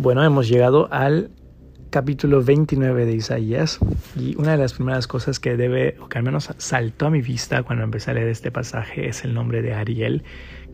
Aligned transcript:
Bueno, 0.00 0.24
hemos 0.24 0.48
llegado 0.48 0.88
al 0.90 1.28
capítulo 1.90 2.42
29 2.42 3.04
de 3.04 3.12
Isaías 3.12 3.78
y 4.16 4.34
una 4.36 4.52
de 4.52 4.56
las 4.56 4.72
primeras 4.72 5.06
cosas 5.06 5.38
que 5.38 5.58
debe, 5.58 5.98
o 6.00 6.08
que 6.08 6.16
al 6.16 6.24
menos 6.24 6.48
saltó 6.56 7.08
a 7.08 7.10
mi 7.10 7.20
vista 7.20 7.62
cuando 7.64 7.84
empecé 7.84 8.10
a 8.10 8.14
leer 8.14 8.28
este 8.28 8.50
pasaje 8.50 9.08
es 9.08 9.24
el 9.24 9.34
nombre 9.34 9.60
de 9.60 9.74
Ariel. 9.74 10.22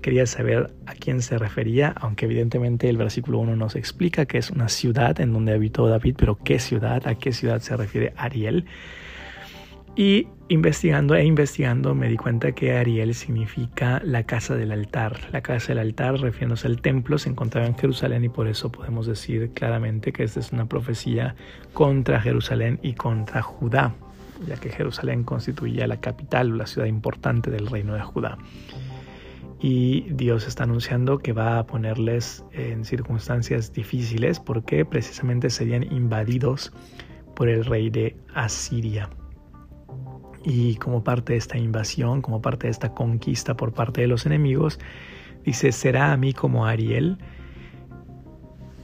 Quería 0.01 0.27
saber 0.27 0.73
a 0.87 0.95
quién 0.95 1.23
se 1.23 1.39
refería, 1.39 1.93
aunque 2.01 2.27
evidentemente 2.27 2.89
el 2.89 2.99
versículo 2.99 3.41
1 3.41 3.57
nos 3.57 3.75
explica 3.75 4.27
que 4.27 4.39
es 4.39 4.51
una 4.51 4.69
ciudad 4.69 5.21
en 5.21 5.33
donde 5.33 5.55
habitó 5.55 5.89
David, 5.89 6.15
pero 6.17 6.39
¿qué 6.45 6.61
ciudad? 6.61 7.05
¿A 7.09 7.17
qué 7.17 7.33
ciudad 7.33 7.61
se 7.63 7.77
refiere 7.77 8.13
Ariel? 8.17 8.67
Y 9.97 10.29
investigando 10.49 11.17
e 11.17 11.25
investigando 11.25 11.95
me 11.95 12.09
di 12.09 12.17
cuenta 12.17 12.53
que 12.53 12.77
Ariel 12.77 13.15
significa 13.15 14.01
la 14.05 14.23
casa 14.23 14.55
del 14.55 14.71
altar. 14.71 15.19
La 15.33 15.41
casa 15.41 15.69
del 15.69 15.79
altar, 15.79 16.21
refiriéndose 16.21 16.69
al 16.69 16.81
templo, 16.81 17.19
se 17.19 17.31
encontraba 17.31 17.67
en 17.67 17.77
Jerusalén 17.77 18.25
y 18.25 18.29
por 18.29 18.47
eso 18.47 18.71
podemos 18.71 19.07
decir 19.07 19.51
claramente 19.55 20.13
que 20.13 20.23
esta 20.23 20.41
es 20.41 20.53
una 20.53 20.67
profecía 20.67 21.35
contra 21.73 22.21
Jerusalén 22.21 22.79
y 22.83 22.95
contra 22.95 23.43
Judá, 23.43 23.95
ya 24.47 24.57
que 24.57 24.71
Jerusalén 24.71 25.25
constituía 25.25 25.89
la 25.89 26.01
capital, 26.01 26.57
la 26.57 26.67
ciudad 26.67 26.87
importante 26.87 27.51
del 27.51 27.67
reino 27.67 27.95
de 27.95 28.03
Judá. 28.03 28.39
Y 29.61 30.03
Dios 30.11 30.47
está 30.47 30.65
anunciando 30.65 31.19
que 31.19 31.33
va 31.33 31.59
a 31.59 31.67
ponerles 31.67 32.45
en 32.53 32.85
circunstancias 32.85 33.73
difíciles 33.73 34.39
porque 34.39 34.85
precisamente 34.85 35.51
serían 35.51 35.83
invadidos 35.93 36.73
por 37.35 37.49
el 37.49 37.65
rey 37.65 37.91
de 37.91 38.15
Asiria 38.33 39.11
y 40.47 40.77
como 40.77 41.03
parte 41.03 41.33
de 41.33 41.41
esta 41.41 41.59
invasión, 41.59 42.23
como 42.23 42.41
parte 42.41 42.69
de 42.69 42.71
esta 42.71 42.91
conquista 42.91 43.57
por 43.57 43.73
parte 43.73 44.03
de 44.03 44.07
los 44.07 44.27
enemigos, 44.27 44.79
dice, 45.45 45.73
será 45.73 46.13
a 46.13 46.17
mí 46.17 46.33
como 46.33 46.67
Ariel. 46.67 47.19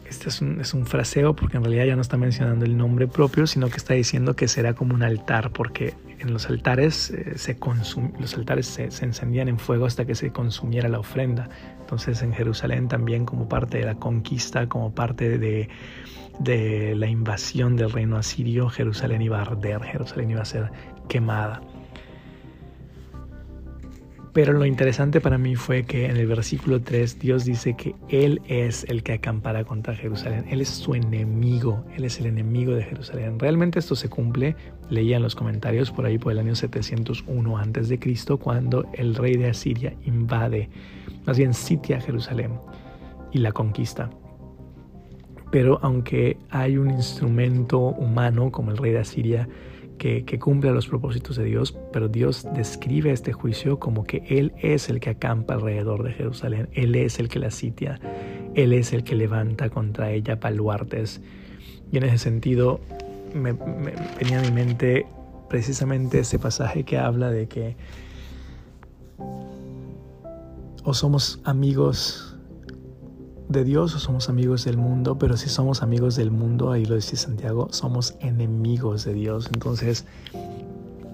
Este 0.05 0.29
es 0.29 0.41
un, 0.43 0.61
es 0.61 0.75
un, 0.75 0.87
fraseo 0.87 1.37
porque 1.37 1.59
en 1.59 1.63
realidad 1.63 1.85
ya 1.85 1.95
no 1.95 2.03
está 2.03 2.17
mencionando 2.17 2.65
el 2.65 2.77
nombre 2.77 3.07
propio, 3.07 3.47
sino 3.47 3.71
que 3.71 3.77
está 3.77 3.95
diciendo 3.95 4.35
que 4.35 4.49
será 4.49 4.75
como 4.75 4.93
un 4.93 5.05
altar, 5.05 5.53
porque 5.53 5.95
en 6.19 6.33
los 6.33 6.51
altares, 6.51 7.11
eh, 7.11 7.39
se 7.39 7.57
los 8.19 8.35
altares 8.35 8.67
se, 8.67 8.91
se, 8.91 9.05
encendían 9.05 9.49
en 9.49 9.59
fuego 9.61 9.87
hasta 9.87 10.05
que 10.05 10.17
se 10.17 10.33
consumiera 10.33 10.89
la 10.89 10.99
ofrenda. 10.99 11.49
Entonces 11.81 12.23
en 12.23 12.33
Jerusalén 12.33 12.89
también 12.89 13.25
como 13.25 13.49
parte 13.49 13.79
de 13.79 13.85
la 13.85 13.95
conquista, 13.95 14.69
como 14.69 14.93
parte 14.93 15.39
de, 15.39 15.69
de 16.41 16.95
la 16.97 17.07
invasión 17.07 17.77
del 17.77 17.91
reino 17.91 18.17
asirio, 18.17 18.69
Jerusalén 18.69 19.23
iba 19.23 19.39
a 19.39 19.43
arder, 19.43 19.81
Jerusalén 19.83 20.33
iba 20.33 20.43
a 20.43 20.45
ser 20.45 20.71
quemada. 21.09 21.63
Pero 24.33 24.55
lo 24.55 24.65
interesante 24.65 25.21
para 25.21 25.37
mí 25.37 25.57
fue 25.57 25.85
que 25.85 26.07
en 26.07 26.17
el 26.17 26.27
versículo 26.27 26.81
3 26.81 27.19
Dios 27.19 27.45
dice 27.45 27.75
que 27.75 27.95
Él 28.09 28.41
es 28.49 28.85
el 28.85 29.03
que 29.03 29.13
acampará 29.13 29.63
contra 29.65 29.95
Jerusalén. 29.95 30.47
Él 30.49 30.63
es 30.63 30.71
su 30.71 30.95
enemigo. 30.95 31.85
Él 31.95 32.07
es 32.07 32.19
el 32.19 32.27
enemigo 32.27 32.73
de 32.73 32.83
Jerusalén. 32.83 33.39
Realmente 33.39 33.79
esto 33.79 33.95
se 33.95 34.09
cumple, 34.09 34.57
leía 34.89 35.17
en 35.17 35.23
los 35.23 35.35
comentarios 35.35 35.91
por 35.91 36.07
ahí 36.07 36.17
por 36.17 36.33
el 36.33 36.39
año 36.39 36.55
701 36.55 37.59
antes 37.59 37.91
de 37.91 37.99
Cristo 37.99 38.39
cuando 38.39 38.87
el 38.95 39.15
rey 39.15 39.37
de 39.37 39.51
Asiria 39.51 39.93
invade, 40.07 40.71
más 41.27 41.37
bien 41.37 41.53
sitia 41.53 42.01
Jerusalén 42.01 42.53
y 43.33 43.39
la 43.39 43.53
conquista. 43.53 44.09
Pero 45.51 45.79
aunque 45.83 46.39
hay 46.49 46.79
un 46.79 46.91
instrumento 46.91 47.79
humano 47.79 48.51
como 48.51 48.71
el 48.71 48.79
rey 48.79 48.93
de 48.93 49.01
Asiria 49.01 49.47
que, 50.03 50.25
que, 50.25 50.41
cumple 50.41 50.73
los 50.73 50.89
propósitos 50.89 51.37
de 51.37 51.45
Dios, 51.45 51.79
pero 51.93 52.09
Dios 52.09 52.45
describe 52.57 53.13
este 53.13 53.33
juicio 53.33 53.79
como 53.79 54.03
que 54.03 54.25
Él 54.29 54.53
es 54.59 54.89
el 54.89 54.99
que 54.99 55.11
acampa 55.11 55.55
alrededor 55.55 56.03
de 56.03 56.13
Jerusalén, 56.13 56.69
Él 56.73 56.97
es 56.97 57.21
el 57.21 57.29
que 57.29 57.39
la 57.39 57.53
sitia, 57.53 58.01
Él 58.57 58.73
es 58.73 58.93
el 58.93 59.05
que 59.05 59.15
levanta 59.15 59.71
contra 59.71 60.11
ella 60.11 60.35
baluartes. 60.35 61.21
Y 61.93 61.99
en 61.99 62.03
ese 62.03 62.19
sentido 62.19 62.81
me, 63.33 63.53
me 63.53 63.93
venía 64.19 64.41
a 64.41 64.43
mi 64.43 64.51
mente 64.51 65.07
precisamente 65.49 66.19
ese 66.19 66.41
pasaje 66.41 66.83
que 66.83 66.99
habla 66.99 67.31
de 67.31 67.47
que 67.47 67.77
o 70.83 70.95
somos 70.95 71.41
amigos 71.45 72.32
de 73.53 73.65
Dios 73.65 73.95
o 73.95 73.99
somos 73.99 74.29
amigos 74.29 74.65
del 74.65 74.77
mundo, 74.77 75.19
pero 75.19 75.37
si 75.37 75.49
somos 75.49 75.83
amigos 75.83 76.17
del 76.17 76.31
mundo, 76.31 76.73
ahí 76.73 76.85
lo 76.85 76.97
dice 76.97 77.17
Santiago, 77.17 77.69
somos 77.71 78.17
enemigos 78.21 79.05
de 79.05 79.15
Dios. 79.15 79.49
Entonces, 79.53 80.07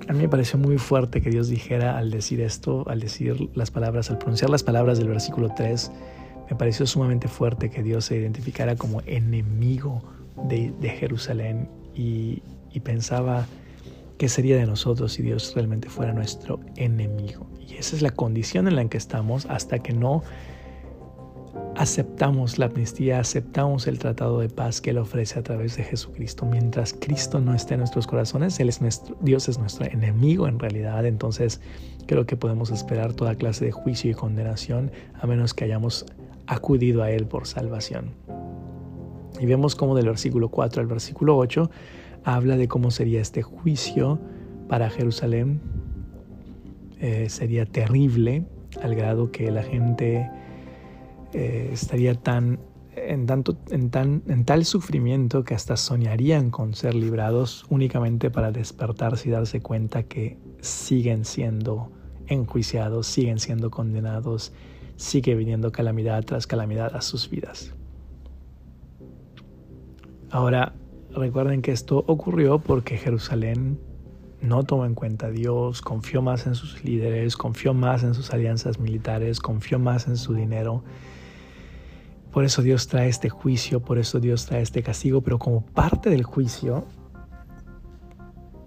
a 0.09 0.13
mí 0.13 0.21
me 0.21 0.29
pareció 0.29 0.59
muy 0.59 0.79
fuerte 0.79 1.21
que 1.21 1.31
Dios 1.31 1.49
dijera 1.49 1.99
al 1.99 2.11
decir 2.11 2.41
esto, 2.41 2.89
al 2.89 3.01
decir 3.01 3.51
las 3.55 3.71
palabras, 3.71 4.11
al 4.11 4.19
pronunciar 4.19 4.51
las 4.51 4.63
palabras 4.63 4.99
del 4.99 5.09
versículo 5.09 5.51
3, 5.55 5.91
me 6.49 6.57
pareció 6.57 6.87
sumamente 6.87 7.29
fuerte 7.29 7.69
que 7.69 7.83
Dios 7.83 8.07
se 8.07 8.17
identificara 8.17 8.77
como 8.77 9.03
enemigo 9.05 10.03
de, 10.49 10.73
Jerusalén 10.99 11.69
y, 11.95 12.43
y 12.73 12.81
pensaba 12.81 13.47
qué 14.17 14.29
sería 14.29 14.57
de 14.57 14.65
nosotros 14.65 15.13
si 15.13 15.23
Dios 15.23 15.53
realmente 15.55 15.89
fuera 15.89 16.13
nuestro 16.13 16.61
enemigo. 16.77 17.47
Y 17.61 17.75
esa 17.75 17.97
es 17.97 18.03
la 18.03 18.11
condición 18.11 18.67
en 18.67 18.77
la 18.77 18.89
que 18.89 18.97
estamos 18.97 19.45
hasta 19.47 19.81
que 19.81 19.93
no 19.93 20.23
aceptamos 21.79 22.59
la 22.59 22.67
amnistía, 22.67 23.21
aceptamos 23.21 23.87
el 23.87 24.01
tratado 24.01 24.41
de 24.41 24.49
paz 24.49 24.81
que 24.81 24.91
Él 24.91 24.99
ofrece 24.99 25.39
a 25.39 25.45
través 25.45 25.77
de 25.77 25.85
Jesucristo. 25.85 26.45
Mientras 26.45 26.93
Cristo 26.93 27.41
no 27.41 27.55
esté 27.55 27.75
en 27.75 27.81
nuestros 27.81 28.09
corazones, 28.09 28.59
Él 28.59 28.69
es 28.69 28.83
nuestro, 28.83 29.17
Dios 29.21 29.49
es 29.49 29.61
nuestro 29.61 29.87
enemigo 29.87 30.49
en 30.49 30.59
realidad. 30.59 31.07
Entonces 31.07 31.61
creo 32.07 32.27
que 32.27 32.37
podemos 32.37 32.71
esperar 32.71 33.13
toda 33.13 33.37
clase 33.37 33.65
de 33.65 33.71
juicio 33.71 34.11
y 34.11 34.15
condenación 34.15 34.91
a 35.21 35.27
menos 35.29 35.55
que 35.55 35.65
hayamos 35.65 36.05
acudido 36.49 37.05
a 37.05 37.13
Él 37.13 37.27
por 37.27 37.47
salvación. 37.47 38.11
Y 39.39 39.47
vemos 39.47 39.77
cómo 39.77 39.95
del 39.95 40.07
versículo 40.07 40.49
4 40.49 40.83
al 40.83 40.89
versículo 40.89 41.37
8 41.37 41.71
habla 42.25 42.57
de 42.57 42.67
cómo 42.67 42.91
sería 42.91 43.21
este 43.21 43.43
juicio 43.43 44.19
para 44.69 44.91
Jerusalén. 44.91 45.61
Eh, 46.99 47.29
sería 47.29 47.67
terrible 47.67 48.43
al 48.83 48.97
grado 48.97 49.31
que 49.31 49.49
la 49.53 49.63
gente 49.63 50.29
eh, 51.33 51.71
estaría 51.73 52.15
tan 52.15 52.59
en, 53.07 53.27
tanto, 53.27 53.57
en, 53.71 53.91
tan, 53.91 54.23
en 54.27 54.45
tal 54.45 54.65
sufrimiento 54.65 55.45
que 55.45 55.55
hasta 55.55 55.77
soñarían 55.77 56.51
con 56.51 56.75
ser 56.75 56.95
librados 56.95 57.65
únicamente 57.69 58.31
para 58.31 58.51
despertarse 58.51 59.29
y 59.29 59.33
darse 59.33 59.61
cuenta 59.61 60.03
que 60.03 60.39
siguen 60.61 61.25
siendo 61.25 61.93
enjuiciados, 62.27 63.07
siguen 63.07 63.39
siendo 63.39 63.71
condenados, 63.71 64.53
sigue 64.97 65.35
viniendo 65.35 65.73
calamidad 65.73 66.25
tras 66.25 66.47
calamidad 66.47 66.95
a 66.95 67.03
sus 67.03 67.31
vidas. 67.31 67.75
Ahora, 70.31 70.75
recuerden 71.15 71.63
que 71.63 71.73
esto 71.73 72.05
ocurrió 72.07 72.59
porque 72.59 72.99
Jerusalén 72.99 73.81
no 74.41 74.63
tomó 74.63 74.85
en 74.85 74.95
cuenta 74.95 75.29
a 75.29 75.31
Dios, 75.31 75.81
confió 75.81 76.21
más 76.23 76.47
en 76.47 76.55
sus 76.55 76.85
líderes, 76.85 77.37
confió 77.37 77.75
más 77.75 78.03
en 78.05 78.15
sus 78.15 78.31
alianzas 78.33 78.79
militares, 78.79 79.41
confió 79.41 79.79
más 79.79 80.07
en 80.07 80.17
su 80.17 80.35
dinero 80.35 80.85
por 82.33 82.45
eso 82.45 82.63
Dios 82.63 82.89
trae 82.89 83.09
este 83.09 83.31
juicio, 83.31 83.81
por 83.81 83.99
eso 83.99 84.21
Dios 84.21 84.47
trae 84.47 84.63
este 84.63 84.83
castigo, 84.83 85.23
pero 85.23 85.39
como 85.39 85.65
parte 85.65 86.11
del 86.11 86.25
juicio, 86.25 86.87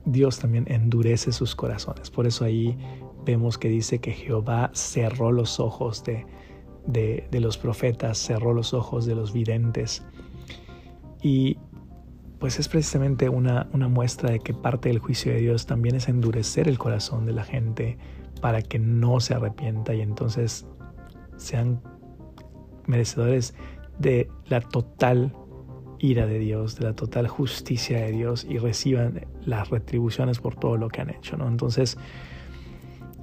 Dios 0.05 0.39
también 0.39 0.65
endurece 0.67 1.31
sus 1.31 1.55
corazones. 1.55 2.09
Por 2.09 2.25
eso 2.25 2.43
ahí 2.43 2.77
vemos 3.25 3.57
que 3.57 3.69
dice 3.69 3.99
que 3.99 4.11
Jehová 4.11 4.71
cerró 4.73 5.31
los 5.31 5.59
ojos 5.59 6.03
de, 6.03 6.25
de, 6.87 7.39
los 7.39 7.57
profetas, 7.57 8.17
cerró 8.17 8.53
los 8.53 8.73
ojos 8.73 9.05
de 9.05 9.15
los 9.15 9.31
videntes. 9.31 10.03
Y 11.21 11.57
pues 12.39 12.57
es 12.59 12.67
precisamente 12.67 13.29
una, 13.29 13.69
una 13.73 13.87
muestra 13.87 14.31
de 14.31 14.39
que 14.39 14.55
parte 14.55 14.89
del 14.89 14.97
juicio 14.97 15.31
de 15.31 15.39
Dios 15.39 15.67
también 15.67 15.95
es 15.95 16.07
endurecer 16.07 16.67
el 16.67 16.79
corazón 16.79 17.27
de 17.27 17.33
la 17.33 17.43
gente 17.43 17.99
para 18.41 18.63
que 18.63 18.79
no 18.79 19.19
se 19.19 19.35
arrepienta 19.35 19.93
y 19.93 20.01
entonces 20.01 20.65
sean 21.37 21.79
merecedores 22.91 23.55
de 23.97 24.29
la 24.47 24.61
total 24.61 25.33
ira 25.99 26.25
de 26.25 26.39
Dios, 26.39 26.75
de 26.77 26.85
la 26.85 26.93
total 26.93 27.27
justicia 27.27 28.01
de 28.01 28.11
Dios 28.11 28.45
y 28.49 28.57
reciban 28.57 29.27
las 29.45 29.69
retribuciones 29.69 30.39
por 30.39 30.55
todo 30.55 30.77
lo 30.77 30.89
que 30.89 31.01
han 31.01 31.09
hecho. 31.09 31.37
¿no? 31.37 31.47
Entonces 31.47 31.97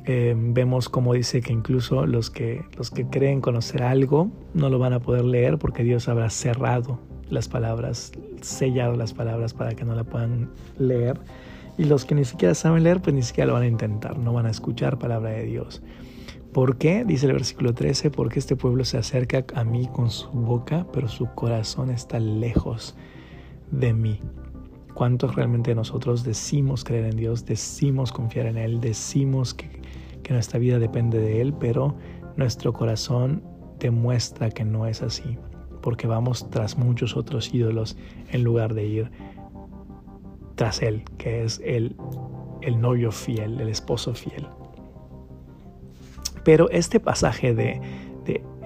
eh, 0.04 0.34
vemos 0.36 0.88
como 0.88 1.12
dice 1.12 1.40
que 1.42 1.52
incluso 1.52 2.06
los 2.06 2.30
que, 2.30 2.64
los 2.76 2.90
que 2.90 3.06
creen 3.06 3.40
conocer 3.40 3.82
algo 3.82 4.30
no 4.54 4.70
lo 4.70 4.78
van 4.78 4.92
a 4.92 5.00
poder 5.00 5.24
leer 5.24 5.58
porque 5.58 5.82
Dios 5.84 6.08
habrá 6.08 6.30
cerrado 6.30 7.00
las 7.28 7.48
palabras, 7.48 8.12
sellado 8.40 8.96
las 8.96 9.12
palabras 9.12 9.52
para 9.52 9.74
que 9.74 9.84
no 9.84 9.94
la 9.94 10.04
puedan 10.04 10.50
leer. 10.78 11.20
Y 11.76 11.84
los 11.84 12.04
que 12.04 12.14
ni 12.14 12.24
siquiera 12.24 12.54
saben 12.54 12.82
leer, 12.82 13.00
pues 13.00 13.14
ni 13.14 13.22
siquiera 13.22 13.48
lo 13.48 13.52
van 13.54 13.62
a 13.64 13.66
intentar, 13.66 14.18
no 14.18 14.32
van 14.32 14.46
a 14.46 14.50
escuchar 14.50 14.98
palabra 14.98 15.30
de 15.30 15.44
Dios. 15.44 15.82
¿Por 16.52 16.78
qué? 16.78 17.04
Dice 17.04 17.26
el 17.26 17.32
versículo 17.32 17.74
13, 17.74 18.10
porque 18.10 18.38
este 18.38 18.56
pueblo 18.56 18.84
se 18.84 18.98
acerca 18.98 19.44
a 19.54 19.64
mí 19.64 19.88
con 19.92 20.10
su 20.10 20.28
boca, 20.30 20.86
pero 20.92 21.08
su 21.08 21.26
corazón 21.34 21.90
está 21.90 22.18
lejos 22.18 22.96
de 23.70 23.92
mí. 23.92 24.20
¿Cuántos 24.94 25.36
realmente 25.36 25.74
nosotros 25.74 26.24
decimos 26.24 26.84
creer 26.84 27.04
en 27.04 27.16
Dios, 27.16 27.44
decimos 27.44 28.12
confiar 28.12 28.46
en 28.46 28.58
Él, 28.58 28.80
decimos 28.80 29.54
que, 29.54 29.82
que 30.22 30.32
nuestra 30.32 30.58
vida 30.58 30.78
depende 30.78 31.18
de 31.20 31.40
Él, 31.40 31.54
pero 31.54 31.96
nuestro 32.36 32.72
corazón 32.72 33.42
demuestra 33.78 34.50
que 34.50 34.64
no 34.64 34.86
es 34.86 35.02
así? 35.02 35.38
porque 35.80 36.06
vamos 36.06 36.48
tras 36.50 36.76
muchos 36.76 37.16
otros 37.16 37.52
ídolos 37.54 37.96
en 38.30 38.44
lugar 38.44 38.74
de 38.74 38.86
ir 38.86 39.10
tras 40.54 40.82
Él, 40.82 41.04
que 41.18 41.44
es 41.44 41.60
el, 41.64 41.96
el 42.62 42.80
novio 42.80 43.12
fiel, 43.12 43.60
el 43.60 43.68
esposo 43.68 44.14
fiel. 44.14 44.46
Pero 46.48 46.70
este 46.70 46.98
pasaje 46.98 47.52
de, 47.52 47.78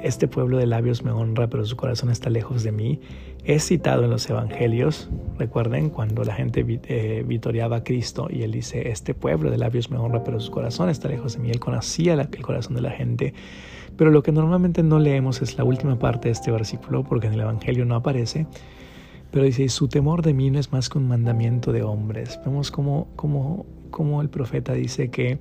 este 0.05 0.29
pueblo 0.29 0.59
de 0.59 0.67
labios 0.67 1.03
me 1.03 1.11
honra, 1.11 1.49
pero 1.49 1.65
su 1.65 1.75
corazón 1.75 2.13
está 2.13 2.31
lejos 2.31 2.63
de 2.63 2.71
mí, 2.71 3.01
es 3.43 3.67
citado 3.67 4.05
en 4.05 4.11
los 4.11 4.31
evangelios. 4.31 5.11
Recuerden 5.37 5.91
cuando 5.91 6.23
la 6.23 6.33
gente 6.33 6.65
eh, 6.85 7.25
vitoriaba 7.27 7.79
a 7.79 7.83
Cristo 7.83 8.29
y 8.31 8.43
él 8.43 8.53
dice, 8.53 8.89
este 8.91 9.15
pueblo 9.15 9.51
de 9.51 9.59
labios 9.59 9.91
me 9.91 9.97
honra, 9.97 10.23
pero 10.23 10.39
su 10.39 10.53
corazón 10.53 10.91
está 10.91 11.09
lejos 11.09 11.33
de 11.33 11.41
mí. 11.41 11.51
Él 11.51 11.59
conocía 11.59 12.13
el 12.13 12.43
corazón 12.43 12.77
de 12.77 12.83
la 12.83 12.93
gente. 12.93 13.35
Pero 13.97 14.13
lo 14.13 14.23
que 14.23 14.31
normalmente 14.31 14.85
no 14.85 15.01
leemos 15.01 15.43
es 15.43 15.59
la 15.59 15.65
última 15.65 15.99
parte 15.99 16.29
de 16.29 16.35
este 16.35 16.53
versículo, 16.53 17.03
porque 17.03 17.27
en 17.27 17.33
el 17.33 17.41
evangelio 17.41 17.85
no 17.85 17.97
aparece. 17.97 18.47
Pero 19.33 19.45
dice, 19.45 19.69
su 19.71 19.89
temor 19.89 20.23
de 20.23 20.35
mí 20.35 20.53
no 20.53 20.61
es 20.61 20.71
más 20.71 20.89
que 20.89 20.99
un 20.99 21.09
mandamiento 21.09 21.73
de 21.73 21.83
hombres. 21.83 22.39
Vemos 22.47 22.71
cómo, 22.71 23.09
cómo, 23.17 23.67
cómo 23.91 24.23
el 24.23 24.31
profeta 24.31 24.73
dice 24.73 25.11
que 25.11 25.41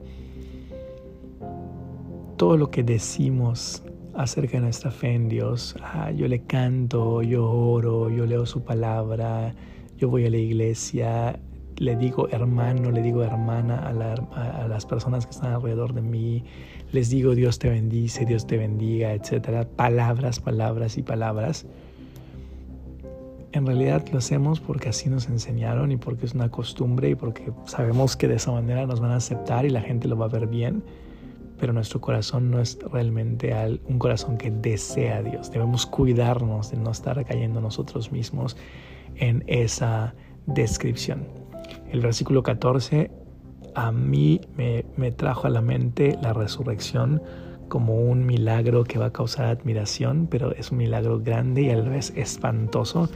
todo 2.42 2.58
lo 2.58 2.72
que 2.72 2.82
decimos 2.82 3.84
acerca 4.16 4.54
de 4.54 4.62
nuestra 4.62 4.90
fe 4.90 5.14
en 5.14 5.30
Dios. 5.30 5.76
Ah, 5.80 6.10
yo 6.10 6.28
le 6.28 6.42
canto, 6.42 7.22
yo 7.22 7.48
oro, 7.48 8.10
yo 8.10 8.26
leo 8.26 8.48
su 8.48 8.64
palabra, 8.64 9.54
yo 10.00 10.10
voy 10.10 10.26
a 10.26 10.32
la 10.32 10.38
iglesia, 10.38 11.40
le 11.78 11.96
digo 11.96 12.28
hermano, 12.30 12.90
le 12.90 13.04
digo 13.04 13.22
hermana 13.22 13.88
a, 13.88 14.68
las 14.68 14.88
personas 14.88 15.28
que 15.28 15.34
están 15.34 15.54
alrededor 15.54 15.94
de 15.94 16.02
mí, 16.02 16.44
les 16.92 17.12
digo 17.12 17.36
Dios 17.36 17.60
te 17.60 17.70
bendice, 17.70 18.26
Dios 18.26 18.48
te 18.48 18.58
bendiga, 18.58 19.14
etcétera. 19.14 19.68
Palabras, 19.76 20.40
palabras 20.40 20.98
y 20.98 21.04
palabras. 21.04 21.68
En 23.52 23.68
realidad 23.68 24.04
lo 24.12 24.18
hacemos 24.18 24.60
porque 24.60 24.90
así 24.90 25.12
nos 25.12 25.30
enseñaron 25.30 25.92
y 25.92 25.98
porque 25.98 26.26
es 26.26 26.34
una 26.34 26.50
costumbre 26.50 27.12
y 27.12 27.14
porque 27.14 27.52
sabemos 27.66 28.18
que 28.18 28.28
de 28.28 28.38
esa 28.38 28.52
manera 28.52 28.88
nos 28.88 29.00
van 29.00 29.12
a 29.12 29.18
aceptar 29.18 29.64
y 29.64 29.70
la 29.70 29.82
gente 29.82 30.08
lo 30.08 30.18
va 30.18 30.26
a 30.26 30.30
ver 30.30 30.48
bien 30.48 30.82
pero 31.62 31.74
nuestro 31.74 32.02
corazón 32.02 32.50
no 32.50 32.60
es 32.60 32.80
realmente 32.92 33.54
un 33.86 34.00
corazón 34.00 34.40
que 34.40 34.50
desea 34.50 35.18
a 35.18 35.22
Dios. 35.22 35.52
Debemos 35.52 35.86
cuidarnos 35.86 36.72
de 36.72 36.78
no 36.78 36.90
estar 36.90 37.24
cayendo 37.24 37.62
nosotros 37.62 38.12
mismos 38.12 38.58
en 39.16 39.44
esa 39.46 40.16
descripción. 40.48 41.28
El 41.92 42.02
versículo 42.02 42.42
14 42.42 43.12
a 43.76 43.92
mí 43.92 44.42
me, 44.58 45.12
trajo 45.12 45.46
a 45.46 45.52
la 45.52 45.62
mente 45.62 46.18
la 46.24 46.34
resurrección 46.34 47.22
como 47.68 47.96
un 47.96 48.26
milagro 48.26 48.84
que 48.84 48.98
va 48.98 49.06
a 49.06 49.14
causar 49.14 49.46
admiración, 49.46 50.28
pero 50.32 50.54
es 50.54 50.72
un 50.72 50.80
milagro 50.80 51.20
grande 51.20 51.62
y 51.62 51.70
a 51.70 51.78
la 51.78 51.88
vez 51.88 52.12
espantoso, 52.16 53.08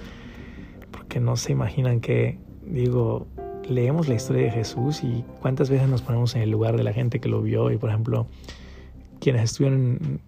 porque 0.91 1.19
no 1.19 1.35
se 1.35 1.51
imaginan 1.51 1.99
que, 1.99 2.37
digo, 2.63 3.25
leemos 3.69 4.07
la 4.07 4.15
historia 4.15 4.43
de 4.43 4.51
Jesús 4.51 5.03
y 5.03 5.23
cuántas 5.41 5.69
veces 5.69 5.87
nos 5.89 6.01
ponemos 6.01 6.35
en 6.35 6.41
el 6.41 6.51
lugar 6.51 6.77
de 6.77 6.83
la 6.83 6.93
gente 6.93 7.19
que 7.19 7.29
lo 7.29 7.41
vio 7.41 7.71
y 7.71 7.77
por 7.77 7.89
ejemplo 7.89 8.27
quienes 9.19 9.43
estuvieron 9.43 10.19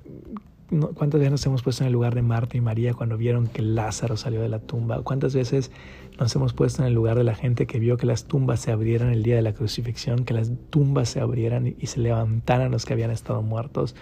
cuántas 0.95 1.19
veces 1.19 1.31
nos 1.31 1.45
hemos 1.45 1.63
puesto 1.63 1.83
en 1.83 1.87
el 1.87 1.93
lugar 1.93 2.13
de 2.13 2.21
Marta 2.21 2.57
y 2.57 2.61
María 2.61 2.93
cuando 2.93 3.17
vieron 3.17 3.47
que 3.47 3.61
Lázaro 3.61 4.17
salió 4.17 4.41
de 4.41 4.49
la 4.49 4.59
tumba 4.59 5.01
cuántas 5.01 5.33
veces 5.33 5.71
nos 6.19 6.35
hemos 6.35 6.53
puesto 6.53 6.81
en 6.81 6.87
el 6.87 6.93
lugar 6.93 7.17
de 7.17 7.23
la 7.23 7.35
gente 7.35 7.67
que 7.67 7.79
vio 7.79 7.97
que 7.97 8.05
las 8.05 8.25
tumbas 8.25 8.59
se 8.59 8.71
abrieran 8.71 9.09
el 9.09 9.23
día 9.23 9.35
de 9.35 9.41
la 9.41 9.53
crucifixión 9.53 10.25
que 10.25 10.33
las 10.33 10.51
tumbas 10.69 11.09
se 11.09 11.19
abrieran 11.19 11.75
y 11.79 11.87
se 11.87 11.99
levantaran 11.99 12.71
los 12.71 12.85
que 12.85 12.93
habían 12.93 13.11
estado 13.11 13.41
muertos. 13.41 13.95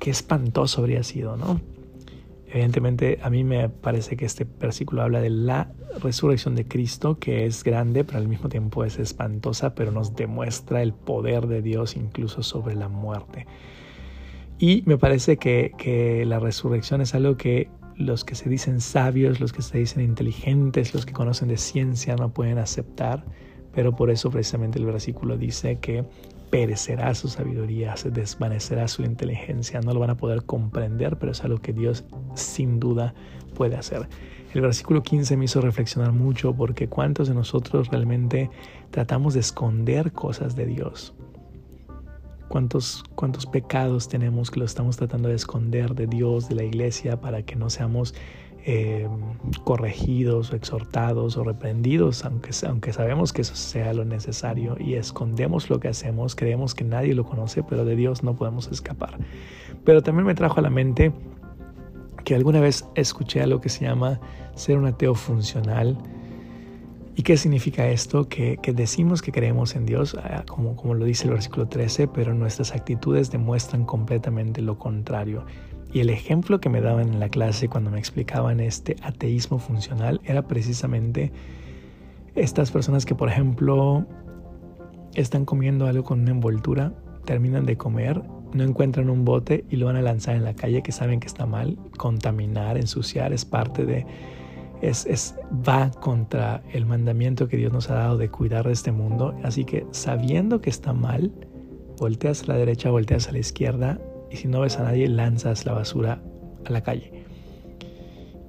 Qué 0.00 0.10
espantoso 0.10 0.80
habría 0.80 1.02
sido 1.02 1.36
no 1.36 1.60
Evidentemente 2.48 3.18
a 3.22 3.30
mí 3.30 3.44
me 3.44 3.68
parece 3.68 4.16
que 4.16 4.24
este 4.24 4.44
versículo 4.44 5.02
habla 5.02 5.20
de 5.20 5.30
la 5.30 5.72
resurrección 6.00 6.54
de 6.54 6.66
Cristo, 6.66 7.18
que 7.18 7.44
es 7.44 7.64
grande, 7.64 8.04
pero 8.04 8.18
al 8.18 8.28
mismo 8.28 8.48
tiempo 8.48 8.84
es 8.84 8.98
espantosa, 8.98 9.74
pero 9.74 9.90
nos 9.90 10.14
demuestra 10.14 10.82
el 10.82 10.92
poder 10.92 11.48
de 11.48 11.62
Dios 11.62 11.96
incluso 11.96 12.42
sobre 12.42 12.76
la 12.76 12.88
muerte. 12.88 13.46
Y 14.58 14.82
me 14.86 14.96
parece 14.96 15.36
que, 15.36 15.72
que 15.76 16.24
la 16.24 16.38
resurrección 16.38 17.00
es 17.00 17.14
algo 17.14 17.36
que 17.36 17.68
los 17.96 18.24
que 18.24 18.34
se 18.34 18.48
dicen 18.48 18.80
sabios, 18.80 19.40
los 19.40 19.52
que 19.52 19.62
se 19.62 19.78
dicen 19.78 20.02
inteligentes, 20.02 20.94
los 20.94 21.04
que 21.04 21.12
conocen 21.12 21.48
de 21.48 21.56
ciencia 21.56 22.14
no 22.16 22.32
pueden 22.32 22.58
aceptar, 22.58 23.24
pero 23.74 23.94
por 23.94 24.10
eso 24.10 24.30
precisamente 24.30 24.78
el 24.78 24.86
versículo 24.86 25.36
dice 25.36 25.78
que 25.80 26.04
perecerá 26.50 27.14
su 27.14 27.28
sabiduría, 27.28 27.96
se 27.96 28.10
desvanecerá 28.10 28.88
su 28.88 29.02
inteligencia, 29.02 29.80
no 29.80 29.92
lo 29.92 30.00
van 30.00 30.10
a 30.10 30.16
poder 30.16 30.44
comprender, 30.44 31.16
pero 31.18 31.32
es 31.32 31.42
algo 31.42 31.58
que 31.58 31.72
Dios 31.72 32.04
sin 32.34 32.78
duda 32.78 33.14
puede 33.54 33.76
hacer. 33.76 34.08
El 34.54 34.60
versículo 34.62 35.02
15 35.02 35.36
me 35.36 35.44
hizo 35.44 35.60
reflexionar 35.60 36.12
mucho 36.12 36.54
porque 36.54 36.88
cuántos 36.88 37.28
de 37.28 37.34
nosotros 37.34 37.88
realmente 37.88 38.50
tratamos 38.90 39.34
de 39.34 39.40
esconder 39.40 40.12
cosas 40.12 40.56
de 40.56 40.66
Dios. 40.66 41.14
¿Cuántos, 42.48 43.04
cuántos 43.16 43.44
pecados 43.44 44.08
tenemos 44.08 44.50
que 44.50 44.60
lo 44.60 44.66
estamos 44.66 44.96
tratando 44.96 45.28
de 45.28 45.34
esconder 45.34 45.94
de 45.94 46.06
Dios, 46.06 46.48
de 46.48 46.54
la 46.54 46.62
iglesia, 46.62 47.20
para 47.20 47.42
que 47.42 47.56
no 47.56 47.68
seamos 47.68 48.14
eh, 48.68 49.06
corregidos 49.62 50.52
o 50.52 50.56
exhortados 50.56 51.36
o 51.36 51.44
reprendidos, 51.44 52.24
aunque, 52.24 52.50
aunque 52.66 52.92
sabemos 52.92 53.32
que 53.32 53.42
eso 53.42 53.54
sea 53.54 53.94
lo 53.94 54.04
necesario 54.04 54.76
y 54.80 54.94
escondemos 54.94 55.70
lo 55.70 55.78
que 55.78 55.86
hacemos, 55.86 56.34
creemos 56.34 56.74
que 56.74 56.82
nadie 56.82 57.14
lo 57.14 57.24
conoce, 57.24 57.62
pero 57.62 57.84
de 57.84 57.94
Dios 57.94 58.24
no 58.24 58.34
podemos 58.34 58.66
escapar. 58.66 59.18
Pero 59.84 60.02
también 60.02 60.26
me 60.26 60.34
trajo 60.34 60.58
a 60.58 60.62
la 60.62 60.70
mente 60.70 61.12
que 62.24 62.34
alguna 62.34 62.58
vez 62.58 62.84
escuché 62.96 63.40
algo 63.40 63.60
que 63.60 63.68
se 63.68 63.84
llama 63.84 64.18
ser 64.56 64.78
un 64.78 64.86
ateo 64.86 65.14
funcional. 65.14 65.96
¿Y 67.14 67.22
qué 67.22 67.36
significa 67.36 67.86
esto? 67.86 68.28
Que, 68.28 68.58
que, 68.60 68.72
decimos 68.72 69.22
que 69.22 69.30
creemos 69.30 69.76
en 69.76 69.86
Dios, 69.86 70.16
ah, 70.20 70.42
como, 70.44 70.74
como 70.74 70.94
lo 70.94 71.04
dice 71.04 71.28
el 71.28 71.34
versículo 71.34 71.68
13, 71.68 72.08
pero 72.08 72.34
nuestras 72.34 72.72
actitudes 72.72 73.30
demuestran 73.30 73.84
completamente 73.84 74.60
lo 74.60 74.76
contrario. 74.76 75.44
Y 75.96 76.00
el 76.00 76.10
ejemplo 76.10 76.60
que 76.60 76.68
me 76.68 76.82
daban 76.82 77.08
en 77.08 77.20
la 77.20 77.30
clase 77.30 77.70
cuando 77.70 77.90
me 77.90 77.98
explicaban 77.98 78.60
este 78.60 78.96
ateísmo 79.00 79.58
funcional 79.58 80.20
era 80.24 80.46
precisamente 80.46 81.32
estas 82.34 82.70
personas 82.70 83.06
que, 83.06 83.14
por 83.14 83.30
ejemplo, 83.30 84.04
están 85.14 85.46
comiendo 85.46 85.86
algo 85.86 86.04
con 86.04 86.20
una 86.20 86.32
envoltura, 86.32 86.92
terminan 87.24 87.64
de 87.64 87.78
comer, 87.78 88.22
no 88.52 88.62
encuentran 88.62 89.08
un 89.08 89.24
bote 89.24 89.64
y 89.70 89.76
lo 89.76 89.86
van 89.86 89.96
a 89.96 90.02
lanzar 90.02 90.36
en 90.36 90.44
la 90.44 90.52
calle 90.52 90.82
que 90.82 90.92
saben 90.92 91.18
que 91.18 91.28
está 91.28 91.46
mal. 91.46 91.78
Contaminar, 91.96 92.76
ensuciar 92.76 93.32
es 93.32 93.46
parte 93.46 93.86
de... 93.86 94.04
Es, 94.82 95.06
es, 95.06 95.34
va 95.66 95.90
contra 95.92 96.62
el 96.74 96.84
mandamiento 96.84 97.48
que 97.48 97.56
Dios 97.56 97.72
nos 97.72 97.88
ha 97.88 97.94
dado 97.94 98.18
de 98.18 98.28
cuidar 98.28 98.66
de 98.66 98.74
este 98.74 98.92
mundo. 98.92 99.34
Así 99.42 99.64
que 99.64 99.86
sabiendo 99.92 100.60
que 100.60 100.68
está 100.68 100.92
mal, 100.92 101.32
volteas 101.98 102.42
a 102.42 102.48
la 102.48 102.58
derecha, 102.58 102.90
volteas 102.90 103.28
a 103.28 103.32
la 103.32 103.38
izquierda, 103.38 103.98
y 104.30 104.36
si 104.36 104.48
no 104.48 104.60
ves 104.60 104.78
a 104.78 104.84
nadie 104.84 105.08
lanzas 105.08 105.66
la 105.66 105.72
basura 105.72 106.20
a 106.64 106.70
la 106.70 106.82
calle. 106.82 107.24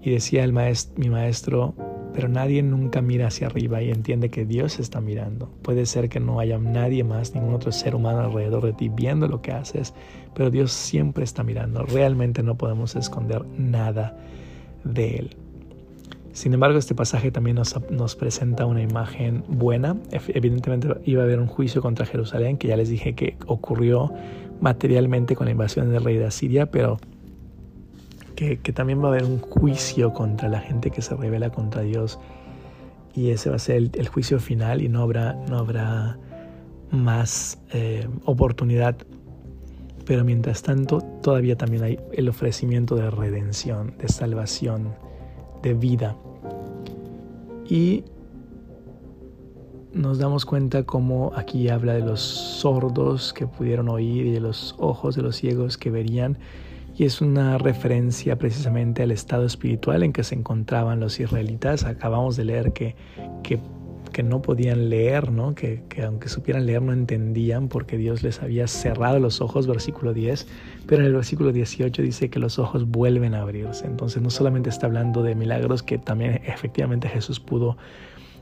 Y 0.02 0.12
decía 0.12 0.44
el 0.44 0.54
maestro, 0.54 0.94
mi 0.98 1.10
maestro, 1.10 1.76
pero 2.14 2.30
nadie 2.30 2.64
nunca 2.64 3.02
mira 3.02 3.28
hacia 3.28 3.48
arriba 3.48 3.82
y 3.82 3.92
entiende 3.92 4.30
que 4.30 4.46
Dios 4.46 4.80
está 4.80 5.02
mirando. 5.02 5.50
Puede 5.62 5.86
ser 5.86 6.10
que 6.10 6.20
no 6.20 6.40
haya 6.40 6.58
nadie 6.58 7.04
más, 7.04 7.36
ningún 7.36 7.54
otro 7.54 7.72
ser 7.72 7.94
humano 7.94 8.22
alrededor 8.22 8.66
de 8.66 8.74
ti 8.74 8.90
viendo 8.90 9.28
lo 9.28 9.42
que 9.42 9.52
haces, 9.52 9.94
pero 10.34 10.50
Dios 10.50 10.72
siempre 10.72 11.24
está 11.24 11.44
mirando. 11.44 11.84
Realmente 11.84 12.42
no 12.42 12.58
podemos 12.58 12.96
esconder 12.96 13.46
nada 13.58 14.18
de 14.84 15.18
Él. 15.18 15.38
Sin 16.32 16.54
embargo, 16.54 16.78
este 16.78 16.94
pasaje 16.94 17.32
también 17.32 17.56
nos, 17.56 17.76
nos, 17.90 18.16
presenta 18.16 18.66
una 18.66 18.82
imagen 18.82 19.44
buena. 19.48 19.98
Evidentemente 20.12 20.88
iba 21.06 21.22
a 21.22 21.26
haber 21.26 21.40
un 21.40 21.48
juicio 21.48 21.82
contra 21.82 22.06
Jerusalén, 22.06 22.58
que 22.58 22.68
ya 22.68 22.78
les 22.78 22.90
dije 22.90 23.16
que 23.16 23.38
ocurrió 23.48 24.14
materialmente 24.62 25.36
con 25.36 25.46
la 25.46 25.52
invasión 25.52 25.92
del 25.92 26.04
rey 26.04 26.18
de 26.18 26.26
Asiria, 26.26 26.68
pero 26.68 27.00
que, 28.38 28.56
también 28.72 29.02
va 29.02 29.06
a 29.06 29.08
haber 29.10 29.24
un 29.24 29.40
juicio 29.40 30.14
contra 30.14 30.48
la 30.48 30.60
gente 30.60 30.92
que 30.92 31.02
se 31.02 31.16
revela 31.16 31.50
contra 31.50 31.82
Dios. 31.82 32.20
Y 33.16 33.32
ese 33.32 33.50
va 33.50 33.56
a 33.56 33.60
ser 33.60 33.78
el, 33.94 34.08
juicio 34.08 34.40
final 34.40 34.82
y 34.82 34.90
no 34.90 35.02
habrá, 35.02 35.34
no 35.50 35.58
habrá 35.58 36.20
más 36.92 37.60
eh, 37.74 38.08
oportunidad. 38.26 38.96
Pero 40.06 40.24
mientras 40.24 40.62
tanto, 40.62 41.02
todavía 41.22 41.58
también 41.58 41.84
hay 41.84 42.00
el 42.14 42.30
ofrecimiento 42.30 42.96
de 42.96 43.10
redención, 43.10 43.96
de 43.98 44.08
salvación, 44.08 44.94
de 45.64 45.74
vida. 45.74 46.16
Y 47.68 48.04
nos 49.94 50.20
damos 50.20 50.46
cuenta 50.46 50.84
cómo 50.84 51.32
aquí 51.36 51.70
habla 51.70 51.94
de 51.94 52.02
los 52.02 52.22
sordos 52.22 53.34
que 53.34 53.48
pudieron 53.48 53.90
oír 53.90 54.28
y 54.28 54.32
de 54.32 54.40
los 54.40 54.76
ojos 54.78 55.16
de 55.16 55.22
los 55.22 55.36
ciegos 55.36 55.78
que 55.78 55.90
verían. 55.90 56.38
Y 56.96 57.06
es 57.06 57.22
una 57.22 57.58
referencia 57.58 58.38
precisamente 58.38 59.04
al 59.04 59.12
estado 59.12 59.46
espiritual 59.46 60.04
en 60.04 60.14
que 60.14 60.24
se 60.24 60.36
encontraban 60.36 61.00
los 61.00 61.20
israelitas. 61.20 61.84
Acabamos 61.84 62.36
de 62.36 62.46
leer 62.46 62.74
que, 62.74 62.96
que 63.44 63.60
que 64.18 64.24
no 64.24 64.42
podían 64.42 64.90
leer, 64.90 65.32
¿no? 65.32 65.54
Que, 65.54 65.84
que, 65.90 66.04
aunque 66.04 66.30
supieran 66.30 66.66
leer 66.66 66.82
no 66.82 66.94
entendían 66.94 67.68
porque 67.68 67.98
Dios 67.98 68.24
les 68.24 68.42
había 68.42 68.68
cerrado 68.68 69.20
los 69.20 69.42
ojos, 69.42 69.68
versículo 69.68 70.14
10, 70.14 70.48
pero 70.88 71.02
en 71.02 71.08
el 71.08 71.14
versículo 71.14 71.52
18 71.52 72.02
dice 72.02 72.30
que 72.30 72.40
los 72.40 72.58
ojos 72.58 72.88
vuelven 72.88 73.36
a 73.36 73.42
abrirse. 73.42 73.86
Entonces 73.86 74.22
no 74.24 74.30
solamente 74.30 74.70
está 74.70 74.88
hablando 74.88 75.24
de 75.24 75.36
milagros 75.36 75.84
que 75.84 75.98
también 75.98 76.42
efectivamente 76.46 77.08
Jesús 77.08 77.40
pudo 77.40 77.78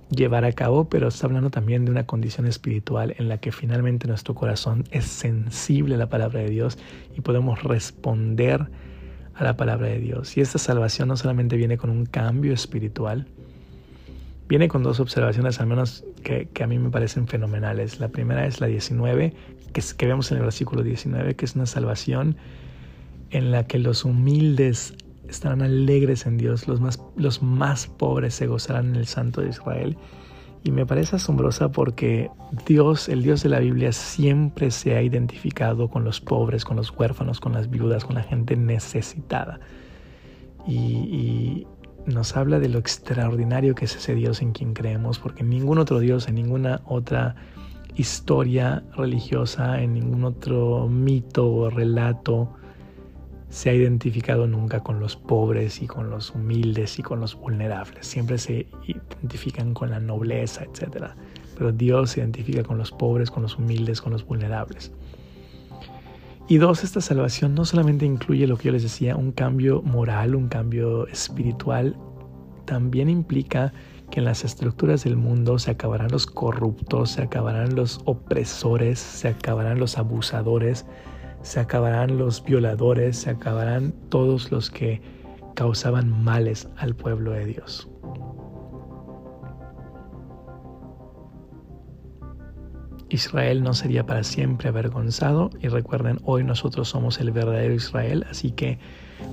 llevar 0.09 0.45
a 0.45 0.51
cabo, 0.51 0.87
pero 0.89 1.07
está 1.07 1.27
hablando 1.27 1.49
también 1.49 1.85
de 1.85 1.91
una 1.91 2.05
condición 2.05 2.45
espiritual 2.45 3.15
en 3.17 3.29
la 3.29 3.37
que 3.39 3.51
finalmente 3.51 4.07
nuestro 4.07 4.35
corazón 4.35 4.83
es 4.91 5.05
sensible 5.05 5.95
a 5.95 5.97
la 5.97 6.09
palabra 6.09 6.41
de 6.41 6.49
Dios 6.49 6.77
y 7.15 7.21
podemos 7.21 7.63
responder 7.63 8.67
a 9.33 9.43
la 9.43 9.57
palabra 9.57 9.87
de 9.87 9.99
Dios. 9.99 10.37
Y 10.37 10.41
esta 10.41 10.59
salvación 10.59 11.09
no 11.09 11.17
solamente 11.17 11.57
viene 11.57 11.77
con 11.77 11.89
un 11.89 12.05
cambio 12.05 12.53
espiritual, 12.53 13.27
viene 14.47 14.67
con 14.67 14.83
dos 14.83 14.99
observaciones 14.99 15.59
al 15.59 15.67
menos 15.67 16.03
que, 16.23 16.49
a 16.63 16.67
mí 16.67 16.79
me 16.79 16.89
parecen 16.89 17.27
fenomenales. 17.27 17.99
La 17.99 18.09
primera 18.09 18.45
es 18.45 18.61
la 18.61 18.67
19, 18.67 19.33
que, 19.73 19.79
es, 19.79 19.93
que 19.93 20.05
vemos 20.05 20.31
en 20.31 20.37
el 20.37 20.43
versículo 20.43 20.83
19, 20.83 21.35
que 21.35 21.45
es 21.45 21.55
una 21.55 21.65
salvación 21.65 22.37
en 23.31 23.51
la 23.51 23.65
que 23.65 23.79
los 23.79 24.05
humildes 24.05 24.93
estarán 25.29 25.61
alegres 25.61 26.25
en 26.25 26.37
Dios, 26.37 26.67
los 26.67 26.81
más, 26.81 27.01
los 27.15 27.41
más 27.41 27.87
pobres 27.87 28.35
se 28.35 28.47
gozarán 28.47 28.89
en 28.89 28.95
el 28.95 29.07
Santo 29.07 29.41
de 29.41 29.49
Israel. 29.49 29.97
Y 30.65 30.71
me 30.71 30.85
parece 30.87 31.17
asombrosa 31.17 31.69
porque 31.69 32.31
Dios, 32.65 33.07
el 33.07 33.21
Dios 33.21 33.43
de 33.43 33.49
la 33.49 33.59
Biblia, 33.59 33.91
siempre 33.91 34.71
se 34.71 34.95
ha 34.95 35.03
identificado 35.03 35.89
con 35.89 36.03
los 36.03 36.19
pobres, 36.19 36.65
con 36.65 36.77
los 36.77 36.89
huérfanos, 36.89 37.39
con 37.39 37.53
las 37.53 37.69
viudas, 37.69 38.03
con 38.03 38.15
la 38.15 38.23
gente 38.23 38.55
necesitada. 38.57 39.59
Y, 40.67 41.67
nos 42.07 42.37
habla 42.37 42.59
de 42.59 42.69
lo 42.69 42.77
extraordinario 42.77 43.73
que 43.73 43.85
es 43.85 43.95
ese 43.95 44.13
Dios 44.13 44.43
en 44.43 44.51
quien 44.51 44.73
creemos, 44.75 45.17
porque 45.17 45.43
ningún 45.43 45.79
otro 45.79 45.97
Dios, 45.99 46.27
en 46.27 46.35
ninguna 46.35 46.81
otra 46.85 47.35
historia 47.95 48.83
religiosa, 48.95 49.81
en 49.81 49.93
ningún 49.93 50.23
otro 50.23 50.87
mito 50.87 51.51
o 51.51 51.69
relato, 51.71 52.53
se 53.49 53.69
ha 53.69 53.73
identificado 53.73 54.47
nunca 54.47 54.81
con 54.81 54.99
los 54.99 55.15
pobres 55.15 55.81
y 55.81 55.87
con 55.87 56.09
los 56.09 56.31
humildes 56.31 56.99
y 56.99 57.03
con 57.03 57.19
los 57.19 57.35
vulnerables. 57.35 58.05
Siempre 58.07 58.37
se 58.37 58.67
identifican 58.87 59.73
con 59.73 59.91
la 59.91 59.99
nobleza, 59.99 60.63
etc. 60.63 61.11
Pero 61.57 61.71
Dios 61.71 62.11
se 62.11 62.19
identifica 62.19 62.63
con 62.63 62.77
los 62.77 62.91
pobres, 62.91 63.31
con 63.31 63.43
los 63.43 63.57
humildes, 63.57 64.01
con 64.01 64.11
los 64.11 64.25
vulnerables. 64.25 64.91
Y 66.47 66.57
dos, 66.57 66.83
esta 66.83 67.01
salvación 67.01 67.55
no 67.55 67.65
solamente 67.65 68.05
incluye 68.05 68.45
lo 68.45 68.57
que 68.57 68.65
yo 68.65 68.71
les 68.71 68.83
decía, 68.83 69.15
un 69.15 69.31
cambio 69.31 69.81
moral, 69.81 70.35
un 70.35 70.47
cambio 70.47 71.07
espiritual, 71.07 71.97
también 72.65 73.09
implica 73.09 73.73
que 74.11 74.19
en 74.19 74.25
las 74.25 74.43
estructuras 74.43 75.03
del 75.03 75.17
mundo 75.17 75.57
se 75.57 75.71
acabarán 75.71 76.11
los 76.11 76.27
corruptos, 76.27 77.11
se 77.11 77.23
acabarán 77.23 77.75
los 77.75 78.01
opresores, 78.05 78.99
se 78.99 79.29
acabarán 79.29 79.79
los 79.79 79.97
abusadores, 79.97 80.85
se 81.45 81.59
acabarán 81.59 82.17
los 82.17 82.43
violadores, 82.43 83.17
se 83.17 83.29
acabarán 83.29 83.93
todos 84.09 84.51
los 84.51 84.71
que 84.71 84.99
causaban 85.53 86.23
males 86.23 86.67
al 86.75 86.95
pueblo 86.95 87.31
de 87.31 87.45
Dios. 87.45 87.87
Israel 93.09 93.61
no 93.61 93.75
sería 93.75 94.07
para 94.07 94.23
siempre 94.23 94.69
avergonzado 94.69 95.51
y 95.61 95.67
recuerden, 95.67 96.17
hoy 96.23 96.43
nosotros 96.43 96.89
somos 96.89 97.19
el 97.19 97.29
verdadero 97.29 97.75
Israel, 97.75 98.25
así 98.27 98.49
que 98.49 98.79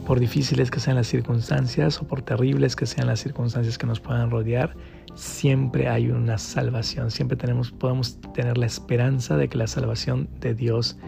por 0.06 0.20
difíciles 0.20 0.70
que 0.70 0.80
sean 0.80 0.96
las 0.96 1.06
circunstancias 1.06 1.98
o 2.00 2.06
por 2.06 2.20
terribles 2.20 2.76
que 2.76 2.84
sean 2.84 3.06
las 3.06 3.20
circunstancias 3.20 3.78
que 3.78 3.86
nos 3.86 4.00
puedan 4.00 4.30
rodear, 4.30 4.76
siempre 5.14 5.88
hay 5.88 6.10
una 6.10 6.36
salvación, 6.36 7.10
siempre 7.10 7.38
tenemos, 7.38 7.72
podemos 7.72 8.20
tener 8.34 8.58
la 8.58 8.66
esperanza 8.66 9.38
de 9.38 9.48
que 9.48 9.56
la 9.56 9.66
salvación 9.66 10.28
de 10.40 10.54
Dios 10.54 10.98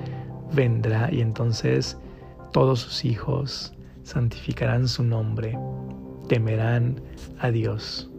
vendrá 0.53 1.09
y 1.13 1.21
entonces 1.21 1.97
todos 2.53 2.81
sus 2.81 3.05
hijos 3.05 3.73
santificarán 4.03 4.87
su 4.89 5.03
nombre, 5.03 5.59
temerán 6.29 7.01
a 7.39 7.51
Dios. 7.51 8.11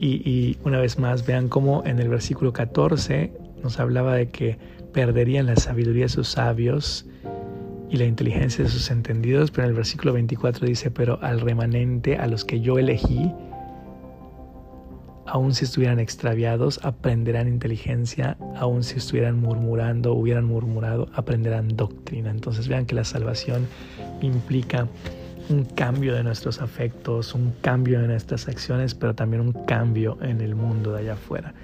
Y, 0.00 0.56
una 0.62 0.78
vez 0.78 0.98
más, 0.98 1.26
vean 1.26 1.48
cómo 1.48 1.82
en 1.84 1.98
el 1.98 2.08
versículo 2.08 2.52
14 2.52 3.32
nos 3.62 3.80
hablaba 3.80 4.14
de 4.14 4.28
que 4.28 4.56
perderían 4.92 5.46
la 5.46 5.56
sabiduría 5.56 6.04
de 6.04 6.08
sus 6.08 6.28
sabios 6.28 7.04
y 7.90 7.96
la 7.96 8.04
inteligencia 8.04 8.64
de 8.64 8.70
sus 8.70 8.90
entendidos, 8.90 9.50
pero 9.50 9.64
en 9.64 9.70
el 9.70 9.76
versículo 9.76 10.12
24 10.12 10.66
dice, 10.66 10.90
pero 10.92 11.18
al 11.20 11.40
remanente, 11.40 12.16
a 12.16 12.28
los 12.28 12.44
que 12.44 12.60
yo 12.60 12.78
elegí, 12.78 13.32
aun 15.28 15.54
si 15.54 15.64
estuvieran 15.64 16.00
extraviados, 16.00 16.80
aprenderán 16.82 17.48
inteligencia, 17.48 18.36
aun 18.56 18.82
si 18.82 18.96
estuvieran 18.96 19.38
murmurando, 19.38 20.14
hubieran 20.14 20.44
murmurado, 20.46 21.08
aprenderán 21.14 21.76
doctrina. 21.76 22.30
Entonces 22.30 22.68
vean 22.68 22.86
que 22.86 22.94
la 22.94 23.04
salvación 23.04 23.66
implica 24.22 24.88
un 25.50 25.64
cambio 25.64 26.14
de 26.14 26.22
nuestros 26.22 26.60
afectos, 26.60 27.34
un 27.34 27.52
cambio 27.60 28.00
de 28.00 28.08
nuestras 28.08 28.48
acciones, 28.48 28.94
pero 28.94 29.14
también 29.14 29.42
un 29.42 29.52
cambio 29.52 30.18
en 30.22 30.40
el 30.40 30.54
mundo 30.54 30.92
de 30.92 31.00
allá 31.00 31.12
afuera. 31.14 31.54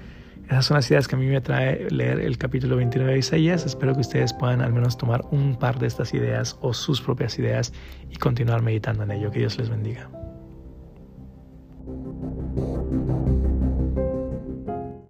Esas 0.46 0.66
son 0.66 0.74
las 0.76 0.90
ideas 0.90 1.08
que 1.08 1.16
a 1.16 1.18
mí 1.18 1.26
me 1.26 1.40
trae 1.40 1.88
leer 1.90 2.20
el 2.20 2.36
capítulo 2.36 2.76
29 2.76 3.12
de 3.12 3.18
Isaías. 3.18 3.64
Espero 3.64 3.94
que 3.94 4.00
ustedes 4.00 4.34
puedan 4.34 4.60
al 4.60 4.74
menos 4.74 4.98
tomar 4.98 5.24
un 5.30 5.58
par 5.58 5.78
de 5.78 5.86
estas 5.86 6.12
ideas 6.12 6.58
o 6.60 6.74
sus 6.74 7.00
propias 7.00 7.38
ideas 7.38 7.72
y 8.10 8.16
continuar 8.16 8.60
meditando 8.62 9.04
en 9.04 9.10
ello. 9.10 9.30
Que 9.30 9.38
Dios 9.38 9.56
les 9.56 9.70
bendiga. 9.70 10.23